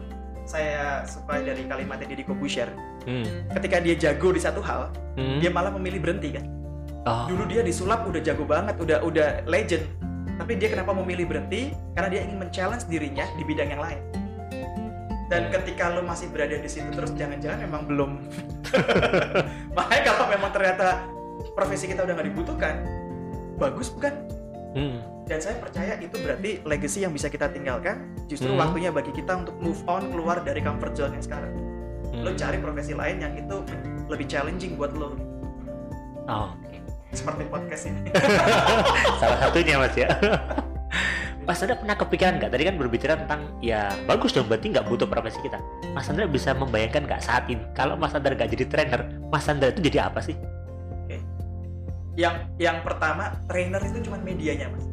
saya 0.50 1.06
suka 1.06 1.46
dari 1.46 1.62
kalimatnya 1.70 2.10
Deddy 2.10 2.25
Kobusier 2.25 2.74
hmm. 3.06 3.54
ketika 3.54 3.78
dia 3.78 3.94
jago 3.94 4.34
di 4.34 4.42
satu 4.42 4.66
hal 4.66 4.89
hmm. 5.13 5.38
dia 5.38 5.54
malah 5.54 5.70
memilih 5.70 6.01
berhenti 6.01 6.42
kan 6.42 6.46
oh. 7.06 7.30
dulu 7.30 7.46
dia 7.46 7.62
disulap 7.62 8.10
udah 8.10 8.18
jago 8.18 8.50
banget 8.50 8.74
udah 8.82 8.98
udah 9.06 9.46
legend 9.46 9.86
tapi 10.42 10.58
dia 10.58 10.74
kenapa 10.74 10.89
memilih 10.98 11.30
berhenti 11.30 11.70
karena 11.94 12.10
dia 12.10 12.22
ingin 12.25 12.42
men-challenge 12.42 12.89
dirinya 12.89 13.30
di 13.38 13.46
bidang 13.46 13.70
yang 13.78 13.84
lain 13.86 14.01
dan 15.30 15.54
ketika 15.54 15.94
lo 15.94 16.01
masih 16.01 16.25
berada 16.34 16.58
di 16.58 16.66
situ 16.66 16.89
terus 16.89 17.13
jangan-jangan 17.13 17.70
memang 17.70 17.86
belum 17.86 18.12
makanya 19.78 20.01
kalau 20.01 20.25
memang 20.34 20.50
ternyata 20.50 21.06
profesi 21.54 21.86
kita 21.86 22.01
udah 22.01 22.18
nggak 22.18 22.28
dibutuhkan 22.34 22.82
bagus 23.60 23.92
bukan 23.92 24.13
hmm 24.74 25.20
dan 25.30 25.38
saya 25.38 25.62
percaya 25.62 25.94
itu 26.01 26.18
berarti 26.25 26.51
legacy 26.66 27.06
yang 27.06 27.13
bisa 27.13 27.30
kita 27.30 27.46
tinggalkan 27.54 28.10
justru 28.25 28.50
hmm. 28.50 28.66
waktunya 28.66 28.89
bagi 28.89 29.13
kita 29.13 29.46
untuk 29.46 29.54
move 29.62 29.78
on 29.86 30.10
keluar 30.10 30.42
dari 30.42 30.58
comfort 30.58 30.98
zone 30.98 31.13
yang 31.13 31.22
sekarang 31.24 31.54
hmm. 32.10 32.25
lo 32.25 32.34
cari 32.34 32.58
profesi 32.58 32.98
lain 32.98 33.22
yang 33.22 33.38
itu 33.38 33.62
lebih 34.10 34.25
challenging 34.25 34.74
buat 34.74 34.89
lo 34.98 35.13
oh, 36.25 36.50
seperti 37.13 37.46
podcast 37.46 37.94
ini 37.94 38.10
salah 39.22 39.38
satunya 39.38 39.78
mas 39.78 39.94
ya 39.94 40.10
Mas 41.50 41.66
Andra 41.66 41.82
pernah 41.82 41.98
kepikiran 41.98 42.38
nggak 42.38 42.51
tadi 42.54 42.63
kan 42.70 42.75
berbicara 42.78 43.13
tentang 43.25 43.42
ya 43.58 43.89
bagus 44.06 44.38
dong 44.38 44.46
berarti 44.46 44.70
nggak 44.70 44.86
butuh 44.86 45.10
profesi 45.10 45.42
kita. 45.42 45.58
Mas 45.98 46.06
Andra 46.06 46.30
bisa 46.30 46.54
membayangkan 46.54 47.10
nggak 47.10 47.25
saat 47.25 47.50
ini 47.50 47.66
kalau 47.74 47.98
Mas 47.98 48.13
Andra 48.13 48.38
nggak 48.38 48.54
jadi 48.54 48.70
trainer, 48.70 49.10
Mas 49.34 49.50
Andra 49.50 49.74
itu 49.74 49.82
jadi 49.82 50.06
apa 50.06 50.22
sih? 50.22 50.38
Yang 52.20 52.52
yang 52.60 52.84
pertama 52.84 53.40
trainer 53.48 53.80
itu 53.80 54.12
cuma 54.12 54.20
medianya 54.20 54.68
mas. 54.68 54.84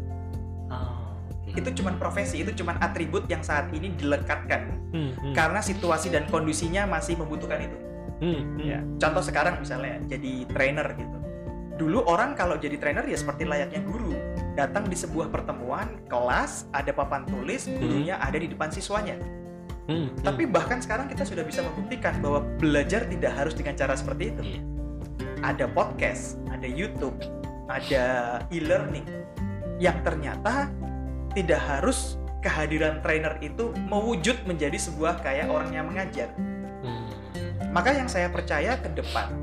Oh, 0.71 1.11
okay. 1.42 1.59
Itu 1.59 1.83
cuma 1.83 1.99
profesi, 1.99 2.47
itu 2.47 2.54
cuma 2.54 2.78
atribut 2.78 3.26
yang 3.26 3.42
saat 3.42 3.66
ini 3.75 3.90
dilekatkan 3.99 4.95
hmm, 4.95 5.11
hmm. 5.18 5.35
karena 5.35 5.59
situasi 5.59 6.14
dan 6.14 6.30
kondisinya 6.30 6.87
masih 6.87 7.18
membutuhkan 7.18 7.66
itu. 7.66 7.78
Hmm, 8.23 8.40
hmm. 8.54 8.62
Ya, 8.62 8.78
contoh 9.02 9.26
sekarang 9.26 9.59
misalnya 9.59 9.99
jadi 10.06 10.47
trainer 10.54 10.87
gitu. 10.95 11.18
Dulu 11.76 12.06
orang 12.06 12.38
kalau 12.38 12.54
jadi 12.54 12.78
trainer 12.78 13.02
ya 13.04 13.18
seperti 13.18 13.42
layaknya 13.42 13.83
guru 13.83 14.14
datang 14.56 14.88
di 14.88 14.97
sebuah 14.97 15.28
pertemuan 15.28 16.00
kelas 16.09 16.66
ada 16.73 16.90
papan 16.90 17.28
tulis 17.28 17.68
hmm. 17.68 17.76
gurunya 17.76 18.16
hmm. 18.16 18.26
ada 18.26 18.38
di 18.40 18.49
depan 18.49 18.73
siswanya 18.73 19.21
hmm. 19.21 19.92
Hmm. 19.92 20.09
tapi 20.25 20.49
bahkan 20.49 20.80
sekarang 20.80 21.06
kita 21.06 21.23
sudah 21.28 21.45
bisa 21.45 21.61
membuktikan 21.62 22.18
bahwa 22.25 22.42
belajar 22.56 23.04
tidak 23.06 23.37
harus 23.37 23.52
dengan 23.52 23.76
cara 23.76 23.95
seperti 23.95 24.33
itu 24.33 24.42
yeah. 24.42 24.64
ada 25.45 25.68
podcast 25.68 26.40
ada 26.56 26.68
YouTube 26.68 27.16
ada 27.68 28.04
e-learning 28.48 29.04
yang 29.76 30.00
ternyata 30.00 30.72
tidak 31.36 31.60
harus 31.60 32.16
kehadiran 32.40 33.04
trainer 33.04 33.36
itu 33.44 33.76
mewujud 33.90 34.40
menjadi 34.48 34.80
sebuah 34.80 35.20
kayak 35.20 35.52
orang 35.52 35.70
yang 35.76 35.86
mengajar 35.86 36.32
hmm. 36.80 37.12
maka 37.70 37.92
yang 37.92 38.08
saya 38.08 38.32
percaya 38.32 38.80
ke 38.80 38.88
depan 38.96 39.36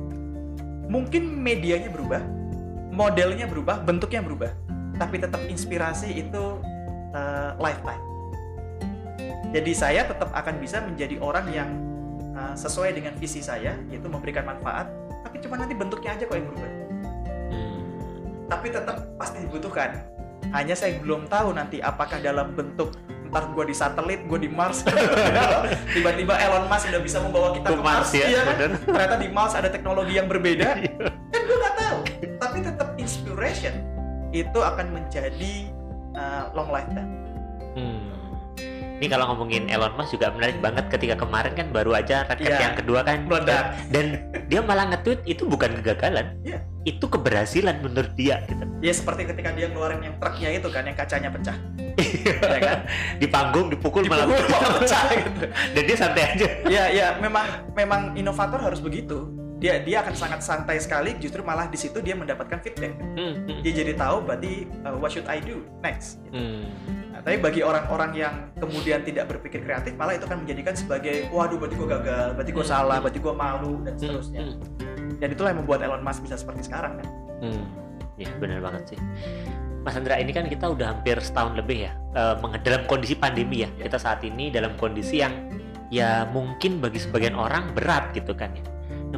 mungkin 0.90 1.38
medianya 1.38 1.94
berubah 1.94 2.26
modelnya 2.90 3.46
berubah 3.46 3.86
bentuknya 3.86 4.26
berubah 4.26 4.52
tapi 4.98 5.18
tetap 5.18 5.42
inspirasi 5.50 6.22
itu 6.22 6.62
uh, 7.14 7.52
lifetime. 7.58 8.04
Jadi 9.54 9.72
saya 9.78 10.02
tetap 10.10 10.34
akan 10.34 10.58
bisa 10.58 10.82
menjadi 10.82 11.22
orang 11.22 11.46
yang 11.54 11.70
uh, 12.34 12.58
sesuai 12.58 12.98
dengan 12.98 13.14
visi 13.18 13.42
saya, 13.42 13.78
yaitu 13.90 14.10
memberikan 14.10 14.46
manfaat, 14.46 14.90
tapi 15.22 15.38
cuma 15.46 15.62
nanti 15.62 15.78
bentuknya 15.78 16.18
aja 16.18 16.26
kok 16.26 16.34
yang 16.34 16.50
berubah. 16.50 16.72
Tapi 18.54 18.70
tetap 18.70 19.02
pasti 19.18 19.42
dibutuhkan. 19.42 19.98
Hanya 20.54 20.78
saya 20.78 21.02
belum 21.02 21.26
tahu 21.26 21.58
nanti 21.58 21.82
apakah 21.82 22.22
dalam 22.22 22.54
bentuk 22.54 22.94
ntar 23.34 23.50
gue 23.50 23.66
di 23.66 23.74
satelit, 23.74 24.22
gue 24.30 24.46
di 24.46 24.50
Mars, 24.54 24.86
tiba-tiba 25.98 26.38
Elon 26.38 26.70
Musk 26.70 26.86
udah 26.86 27.02
bisa 27.02 27.18
membawa 27.18 27.50
kita 27.58 27.66
ke, 27.66 27.74
ke 27.74 27.82
Mars, 27.82 27.98
Mars 27.98 28.12
ya, 28.14 28.26
ya 28.30 28.42
kan? 28.46 28.78
ternyata 28.78 29.18
di 29.18 29.30
Mars 29.34 29.54
ada 29.58 29.74
teknologi 29.74 30.22
yang 30.22 30.30
berbeda, 30.30 30.70
iya. 30.86 30.94
kan 31.34 31.42
gue 31.42 31.58
nggak 31.58 31.76
tahu. 31.82 31.98
Tapi 32.38 32.58
tetap 32.62 32.94
inspiration 33.02 33.74
itu 34.30 34.60
akan 34.62 34.86
menjadi 34.94 35.54
uh, 36.14 36.54
long 36.54 36.70
lifetime. 36.70 37.10
Hmm. 37.74 38.23
Ini 39.04 39.12
kalau 39.12 39.36
ngomongin 39.36 39.68
Elon 39.68 40.00
Musk 40.00 40.16
juga 40.16 40.32
menarik 40.32 40.64
banget 40.64 40.88
ketika 40.88 41.20
kemarin 41.20 41.52
kan 41.60 41.68
baru 41.76 41.92
aja 41.92 42.24
raket 42.24 42.56
yeah. 42.56 42.72
yang 42.72 42.76
kedua 42.80 43.04
kan 43.04 43.28
meledak 43.28 43.76
dan 43.92 44.32
dia 44.48 44.64
malah 44.64 44.96
nge-tweet 44.96 45.28
itu 45.28 45.44
bukan 45.44 45.76
kegagalan. 45.84 46.40
Yeah. 46.40 46.64
Itu 46.88 47.12
keberhasilan 47.12 47.84
menurut 47.84 48.16
dia 48.16 48.48
gitu. 48.48 48.64
Ya 48.80 48.96
seperti 48.96 49.28
ketika 49.28 49.52
dia 49.52 49.68
ngeluarin 49.68 50.08
yang 50.08 50.16
truknya 50.24 50.56
itu 50.56 50.72
kan 50.72 50.88
yang 50.88 50.96
kacanya 50.96 51.28
pecah. 51.36 51.58
ya 52.56 52.60
kan? 52.64 52.80
Di 53.20 53.28
panggung 53.28 53.68
dipukul, 53.68 54.08
dipukul 54.08 54.24
malah 54.24 54.40
pecah, 54.40 54.72
pecah 54.80 55.04
gitu. 55.20 55.42
Dan 55.52 55.84
dia 55.84 55.98
santai 56.00 56.24
aja. 56.24 56.48
Ya 56.72 56.84
ya 56.88 57.08
memang 57.20 57.76
memang 57.76 58.16
inovator 58.16 58.64
harus 58.64 58.80
begitu 58.80 59.28
dia 59.60 59.80
dia 59.80 60.04
akan 60.04 60.12
sangat 60.12 60.40
santai 60.44 60.76
sekali 60.80 61.16
justru 61.20 61.40
malah 61.40 61.72
di 61.72 61.80
situ 61.80 62.04
dia 62.04 62.20
mendapatkan 62.20 62.60
feedback 62.60 63.00
hmm, 63.16 63.48
hmm. 63.48 63.60
dia 63.64 63.72
jadi 63.72 63.96
tahu 63.96 64.20
berarti 64.28 64.68
uh, 64.84 65.00
what 65.00 65.08
should 65.08 65.24
I 65.24 65.40
do 65.40 65.64
next 65.80 66.20
gitu. 66.28 66.36
hmm. 66.36 66.68
Nah, 67.14 67.22
tapi 67.22 67.38
bagi 67.38 67.62
orang-orang 67.62 68.12
yang 68.18 68.34
kemudian 68.58 69.06
tidak 69.06 69.30
berpikir 69.30 69.62
kreatif 69.62 69.94
malah 69.94 70.18
itu 70.18 70.26
akan 70.26 70.42
menjadikan 70.42 70.74
sebagai 70.74 71.30
waduh 71.30 71.62
berarti 71.62 71.76
gue 71.78 71.88
gagal 71.88 72.28
berarti 72.34 72.52
gue 72.52 72.66
hmm. 72.66 72.74
salah 72.74 72.98
berarti 72.98 73.20
gue 73.22 73.34
malu 73.38 73.74
dan 73.86 73.94
hmm, 73.94 74.02
seterusnya 74.02 74.42
hmm. 74.42 74.56
dan 75.22 75.28
itulah 75.30 75.50
yang 75.54 75.60
membuat 75.62 75.80
Elon 75.86 76.02
Musk 76.02 76.26
bisa 76.26 76.36
seperti 76.36 76.66
sekarang 76.66 76.98
kan 76.98 77.08
hmm. 77.46 77.66
ya 78.18 78.30
benar 78.42 78.60
banget 78.66 78.98
sih 78.98 79.00
Mas 79.84 80.00
Andra 80.00 80.16
ini 80.18 80.32
kan 80.34 80.48
kita 80.48 80.72
udah 80.74 80.96
hampir 80.96 81.20
setahun 81.22 81.60
lebih 81.60 81.86
ya 81.86 81.94
uh, 82.18 82.40
dalam 82.64 82.88
kondisi 82.88 83.20
pandemi 83.20 83.68
ya. 83.68 83.70
ya 83.78 83.92
kita 83.92 84.00
saat 84.00 84.24
ini 84.26 84.50
dalam 84.50 84.74
kondisi 84.80 85.22
yang 85.22 85.54
ya 85.94 86.26
mungkin 86.34 86.82
bagi 86.82 86.98
sebagian 86.98 87.38
orang 87.38 87.70
berat 87.78 88.10
gitu 88.18 88.34
kan 88.34 88.50
ya 88.58 88.64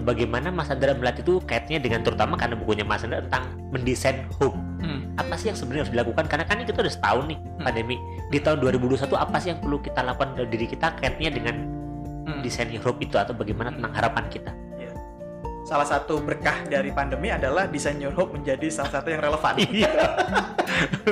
bagaimana 0.04 0.52
Mas 0.52 0.68
Andra 0.68 0.92
melihat 0.92 1.24
itu 1.24 1.40
kaitnya 1.48 1.80
dengan 1.80 2.04
terutama 2.04 2.36
karena 2.36 2.60
bukunya 2.60 2.84
Mas 2.84 3.08
Andra 3.08 3.24
tentang 3.24 3.56
mendesain 3.72 4.28
hope. 4.42 4.58
Hmm. 4.84 5.16
Apa 5.16 5.40
sih 5.40 5.48
yang 5.54 5.58
sebenarnya 5.58 5.88
harus 5.88 5.94
dilakukan? 5.96 6.26
Karena 6.28 6.44
kan 6.44 6.60
kita 6.68 6.84
udah 6.84 6.94
setahun 6.94 7.24
nih 7.32 7.40
hmm. 7.40 7.64
pandemi. 7.64 7.96
Di 8.28 8.40
tahun 8.44 8.60
2021 8.60 9.08
apa 9.16 9.38
sih 9.40 9.50
yang 9.56 9.60
perlu 9.64 9.78
kita 9.80 10.04
lakukan 10.04 10.36
dari 10.36 10.50
diri 10.52 10.68
kita 10.68 10.88
kaitnya 11.00 11.32
dengan 11.32 11.56
hmm. 12.28 12.42
desain 12.44 12.68
hope 12.82 13.00
itu 13.00 13.16
atau 13.16 13.32
bagaimana 13.32 13.72
tentang 13.72 13.94
harapan 13.96 14.26
kita? 14.28 14.52
Ya. 14.76 14.92
Salah 15.64 15.88
satu 15.88 16.20
berkah 16.20 16.68
dari 16.68 16.92
pandemi 16.92 17.32
adalah 17.32 17.66
desain 17.72 17.96
your 18.02 18.14
hope 18.14 18.36
menjadi 18.36 18.68
salah 18.68 19.00
satu 19.00 19.16
yang 19.16 19.24
relevan. 19.24 19.56
Iya. 19.64 19.92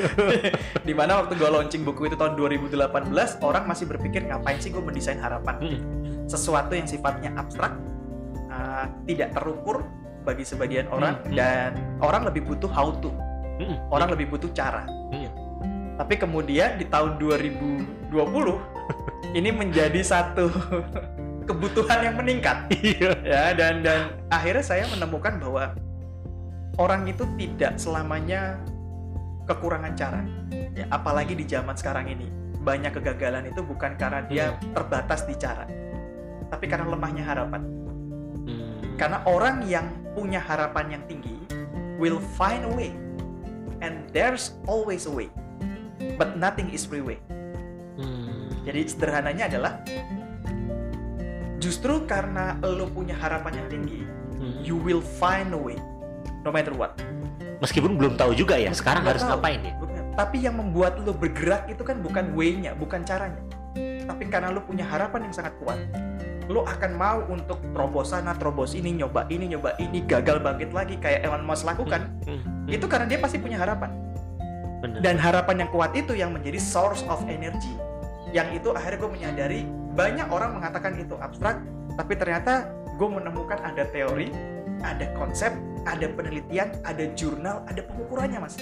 Di 0.88 0.94
mana 0.94 1.24
waktu 1.24 1.40
gue 1.40 1.48
launching 1.48 1.88
buku 1.88 2.12
itu 2.12 2.20
tahun 2.20 2.36
2018, 2.36 2.76
orang 3.40 3.64
masih 3.64 3.88
berpikir 3.88 4.28
ngapain 4.28 4.60
sih 4.60 4.70
gue 4.74 4.84
mendesain 4.84 5.18
harapan? 5.18 5.56
Hmm. 5.62 5.80
Sesuatu 6.28 6.76
yang 6.76 6.88
sifatnya 6.88 7.32
abstrak, 7.40 7.72
uh, 8.54 8.86
tidak 9.10 9.34
terukur 9.34 9.82
bagi 10.24 10.46
sebagian 10.48 10.88
orang 10.88 11.20
hmm, 11.20 11.26
hmm. 11.30 11.36
dan 11.36 11.72
orang 12.00 12.24
lebih 12.24 12.46
butuh 12.48 12.70
how 12.72 12.94
to. 13.02 13.12
Hmm, 13.60 13.78
orang 13.92 14.08
hmm. 14.12 14.16
lebih 14.18 14.28
butuh 14.34 14.50
cara. 14.56 14.86
Hmm. 15.12 15.30
Tapi 16.00 16.18
kemudian 16.18 16.82
di 16.82 16.86
tahun 16.90 17.22
2020 17.22 18.14
ini 19.38 19.50
menjadi 19.54 20.02
satu 20.02 20.50
kebutuhan 21.50 22.00
yang 22.02 22.16
meningkat. 22.18 22.72
Iya. 22.72 23.12
ya 23.22 23.44
dan 23.54 23.84
dan 23.84 24.16
akhirnya 24.32 24.64
saya 24.64 24.88
menemukan 24.90 25.38
bahwa 25.38 25.76
orang 26.80 27.06
itu 27.06 27.28
tidak 27.38 27.78
selamanya 27.78 28.58
kekurangan 29.46 29.94
cara. 29.94 30.22
Ya, 30.74 30.90
apalagi 30.90 31.38
di 31.38 31.46
zaman 31.46 31.76
sekarang 31.78 32.10
ini. 32.10 32.32
Banyak 32.64 32.96
kegagalan 32.96 33.52
itu 33.52 33.60
bukan 33.60 34.00
karena 34.00 34.24
dia 34.24 34.56
hmm. 34.56 34.72
terbatas 34.72 35.28
di 35.28 35.36
cara, 35.36 35.68
tapi 36.48 36.64
karena 36.72 36.88
lemahnya 36.88 37.28
harapan. 37.28 37.83
Karena 39.04 39.20
orang 39.28 39.68
yang 39.68 39.92
punya 40.16 40.40
harapan 40.40 40.96
yang 40.96 41.04
tinggi 41.12 41.36
will 42.00 42.24
find 42.40 42.64
a 42.64 42.72
way. 42.72 42.96
And 43.84 44.08
there's 44.16 44.56
always 44.64 45.04
a 45.04 45.12
way. 45.12 45.28
But 46.16 46.40
nothing 46.40 46.72
is 46.72 46.88
free 46.88 47.04
way. 47.04 47.20
Hmm. 48.00 48.48
Jadi 48.64 48.88
sederhananya 48.88 49.52
adalah 49.52 49.84
justru 51.60 52.08
karena 52.08 52.56
lo 52.64 52.88
punya 52.88 53.20
harapan 53.20 53.60
yang 53.60 53.68
tinggi, 53.68 54.08
hmm. 54.40 54.64
you 54.64 54.80
will 54.80 55.04
find 55.04 55.52
a 55.52 55.60
way 55.60 55.76
no 56.48 56.56
matter 56.56 56.72
what. 56.72 56.96
Meskipun 57.60 58.00
belum 58.00 58.16
tahu 58.16 58.32
juga 58.40 58.56
ya, 58.56 58.72
Meskipun 58.72 58.88
sekarang 58.88 59.04
harus 59.04 59.20
tahu. 59.28 59.36
ngapain 59.36 59.60
ya. 59.68 59.74
Tapi 60.16 60.48
yang 60.48 60.56
membuat 60.56 61.04
lo 61.04 61.12
bergerak 61.12 61.68
itu 61.68 61.84
kan 61.84 62.00
bukan 62.00 62.32
way-nya, 62.40 62.72
bukan 62.72 63.04
caranya. 63.04 63.44
Tapi 64.08 64.32
karena 64.32 64.48
lo 64.56 64.64
punya 64.64 64.88
harapan 64.88 65.28
yang 65.28 65.36
sangat 65.36 65.60
kuat, 65.60 65.80
lo 66.50 66.68
akan 66.68 66.92
mau 66.96 67.20
untuk 67.32 67.60
terobos 67.72 68.12
sana 68.12 68.36
terobos 68.36 68.76
ini 68.76 68.92
nyoba 68.96 69.28
ini 69.32 69.56
nyoba 69.56 69.76
ini 69.80 70.04
gagal 70.04 70.44
bangkit 70.44 70.76
lagi 70.76 70.96
kayak 71.00 71.24
Elon 71.24 71.44
Musk 71.48 71.64
lakukan 71.64 72.12
hmm, 72.26 72.36
hmm, 72.36 72.40
hmm. 72.44 72.76
itu 72.76 72.86
karena 72.90 73.06
dia 73.08 73.20
pasti 73.22 73.38
punya 73.40 73.60
harapan 73.60 73.92
Bener. 74.84 75.00
dan 75.00 75.16
harapan 75.16 75.64
yang 75.64 75.70
kuat 75.72 75.96
itu 75.96 76.12
yang 76.12 76.36
menjadi 76.36 76.60
source 76.60 77.08
of 77.08 77.24
energy 77.32 77.72
yang 78.36 78.50
itu 78.52 78.74
akhirnya 78.74 79.00
gue 79.00 79.12
menyadari 79.14 79.62
banyak 79.94 80.28
orang 80.28 80.58
mengatakan 80.58 80.98
itu 81.00 81.16
abstrak 81.22 81.62
tapi 81.96 82.14
ternyata 82.18 82.68
gue 82.98 83.08
menemukan 83.08 83.62
ada 83.62 83.86
teori 83.94 84.34
ada 84.84 85.06
konsep 85.16 85.54
ada 85.88 86.10
penelitian 86.12 86.74
ada 86.84 87.08
jurnal 87.16 87.64
ada 87.70 87.82
pengukurannya 87.86 88.40
mas 88.42 88.58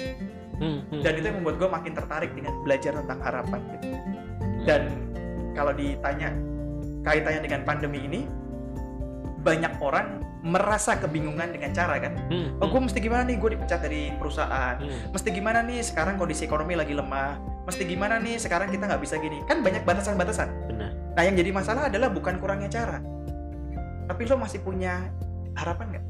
hmm, 0.59 1.01
dan 1.01 1.11
itu 1.17 1.25
yang 1.25 1.38
membuat 1.41 1.57
gue 1.57 1.69
makin 1.71 1.93
tertarik 1.97 2.31
dengan 2.38 2.53
belajar 2.61 2.93
tentang 2.93 3.19
harapan 3.23 3.59
gitu. 3.73 3.88
dan 4.67 4.81
kalau 5.57 5.73
ditanya 5.73 6.29
kaitannya 7.01 7.41
dengan 7.41 7.62
pandemi 7.65 8.05
ini 8.05 8.22
banyak 9.41 9.81
orang 9.81 10.22
merasa 10.41 10.98
kebingungan 10.98 11.53
dengan 11.53 11.70
cara 11.74 12.01
kan? 12.01 12.17
Hmm, 12.29 12.58
oh 12.62 12.67
gue 12.70 12.81
mesti 12.81 12.98
gimana 12.98 13.25
nih? 13.29 13.38
Gue 13.38 13.53
dipecat 13.53 13.81
dari 13.86 14.10
perusahaan. 14.17 14.81
Hmm. 14.81 15.13
mesti 15.13 15.29
gimana 15.29 15.62
nih 15.62 15.86
sekarang 15.86 16.17
kondisi 16.17 16.50
ekonomi 16.50 16.74
lagi 16.74 16.98
lemah? 16.98 17.38
Mesti 17.70 17.86
gimana 17.86 18.17
nih 18.17 18.41
sekarang 18.41 18.74
kita 18.74 18.89
nggak 18.89 19.01
bisa 19.01 19.22
gini? 19.22 19.46
Kan 19.46 19.62
banyak 19.62 19.86
batasan-batasan. 19.86 20.50
Nah 21.12 21.24
yang 21.27 21.36
jadi 21.38 21.51
masalah 21.53 21.91
adalah 21.91 22.10
bukan 22.10 22.41
kurangnya 22.41 22.72
cara. 22.72 22.98
Tapi 24.10 24.22
lo 24.27 24.36
masih 24.41 24.60
punya 24.65 25.13
harapan 25.55 25.98
nggak? 25.98 26.05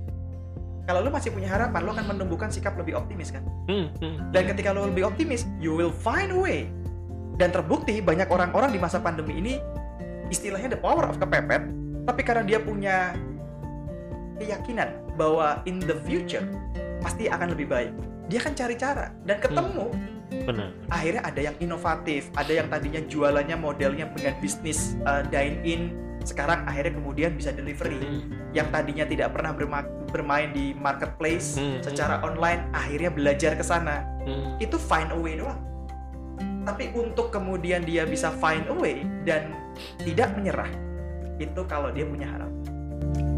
Kalau 0.90 1.00
lo 1.06 1.10
masih 1.14 1.30
punya 1.36 1.50
harapan 1.52 1.82
lo 1.86 1.92
akan 1.94 2.06
menumbuhkan 2.16 2.50
sikap 2.50 2.74
lebih 2.80 2.98
optimis 2.98 3.36
kan? 3.36 3.44
Hmm, 3.70 3.94
hmm. 4.02 4.34
dan 4.34 4.50
ketika 4.50 4.74
lo 4.74 4.88
lebih 4.90 5.06
optimis 5.08 5.46
you 5.60 5.76
will 5.76 5.94
find 5.94 6.32
a 6.32 6.40
way. 6.40 6.72
Dan 7.36 7.50
terbukti 7.50 8.00
banyak 8.00 8.30
orang-orang 8.30 8.70
di 8.70 8.80
masa 8.80 9.02
pandemi 9.02 9.42
ini 9.42 9.58
istilahnya 10.32 10.72
the 10.72 10.80
power 10.80 11.06
of 11.06 11.20
kepepet 11.20 11.62
tapi 12.08 12.22
karena 12.26 12.44
dia 12.48 12.58
punya 12.58 13.14
keyakinan 14.42 14.90
bahwa 15.20 15.62
in 15.70 15.78
the 15.84 15.94
future 16.08 16.48
pasti 17.04 17.30
akan 17.30 17.54
lebih 17.54 17.70
baik 17.70 17.92
dia 18.32 18.40
akan 18.42 18.54
cari 18.56 18.76
cara 18.80 19.12
dan 19.28 19.38
hmm. 19.38 19.44
ketemu 19.44 19.86
hmm. 19.92 20.44
benar 20.48 20.70
akhirnya 20.90 21.22
ada 21.28 21.42
yang 21.52 21.56
inovatif 21.60 22.32
ada 22.34 22.52
yang 22.56 22.68
tadinya 22.72 23.02
jualannya 23.06 23.58
modelnya 23.60 24.06
dengan 24.16 24.34
bisnis 24.40 24.98
uh, 25.06 25.22
dine 25.28 25.60
in 25.68 25.82
sekarang 26.22 26.62
akhirnya 26.70 26.94
kemudian 27.02 27.34
bisa 27.34 27.50
delivery 27.50 27.98
hmm. 27.98 28.54
yang 28.54 28.70
tadinya 28.70 29.06
tidak 29.06 29.34
pernah 29.34 29.52
bermain 30.10 30.50
di 30.54 30.74
marketplace 30.78 31.58
hmm. 31.58 31.82
secara 31.82 32.22
online 32.22 32.70
akhirnya 32.72 33.10
belajar 33.10 33.58
ke 33.58 33.66
sana 33.66 34.06
hmm. 34.26 34.62
itu 34.62 34.78
find 34.78 35.10
a 35.12 35.18
way 35.18 35.38
doang 35.38 35.58
tapi 36.62 36.94
untuk 36.94 37.34
kemudian 37.34 37.82
dia 37.82 38.06
bisa 38.06 38.30
find 38.38 38.70
a 38.70 38.76
way 38.76 39.02
dan 39.26 39.54
tidak 40.02 40.34
menyerah 40.38 40.70
itu 41.42 41.62
kalau 41.66 41.90
dia 41.90 42.06
punya 42.06 42.30
harapan 42.30 43.31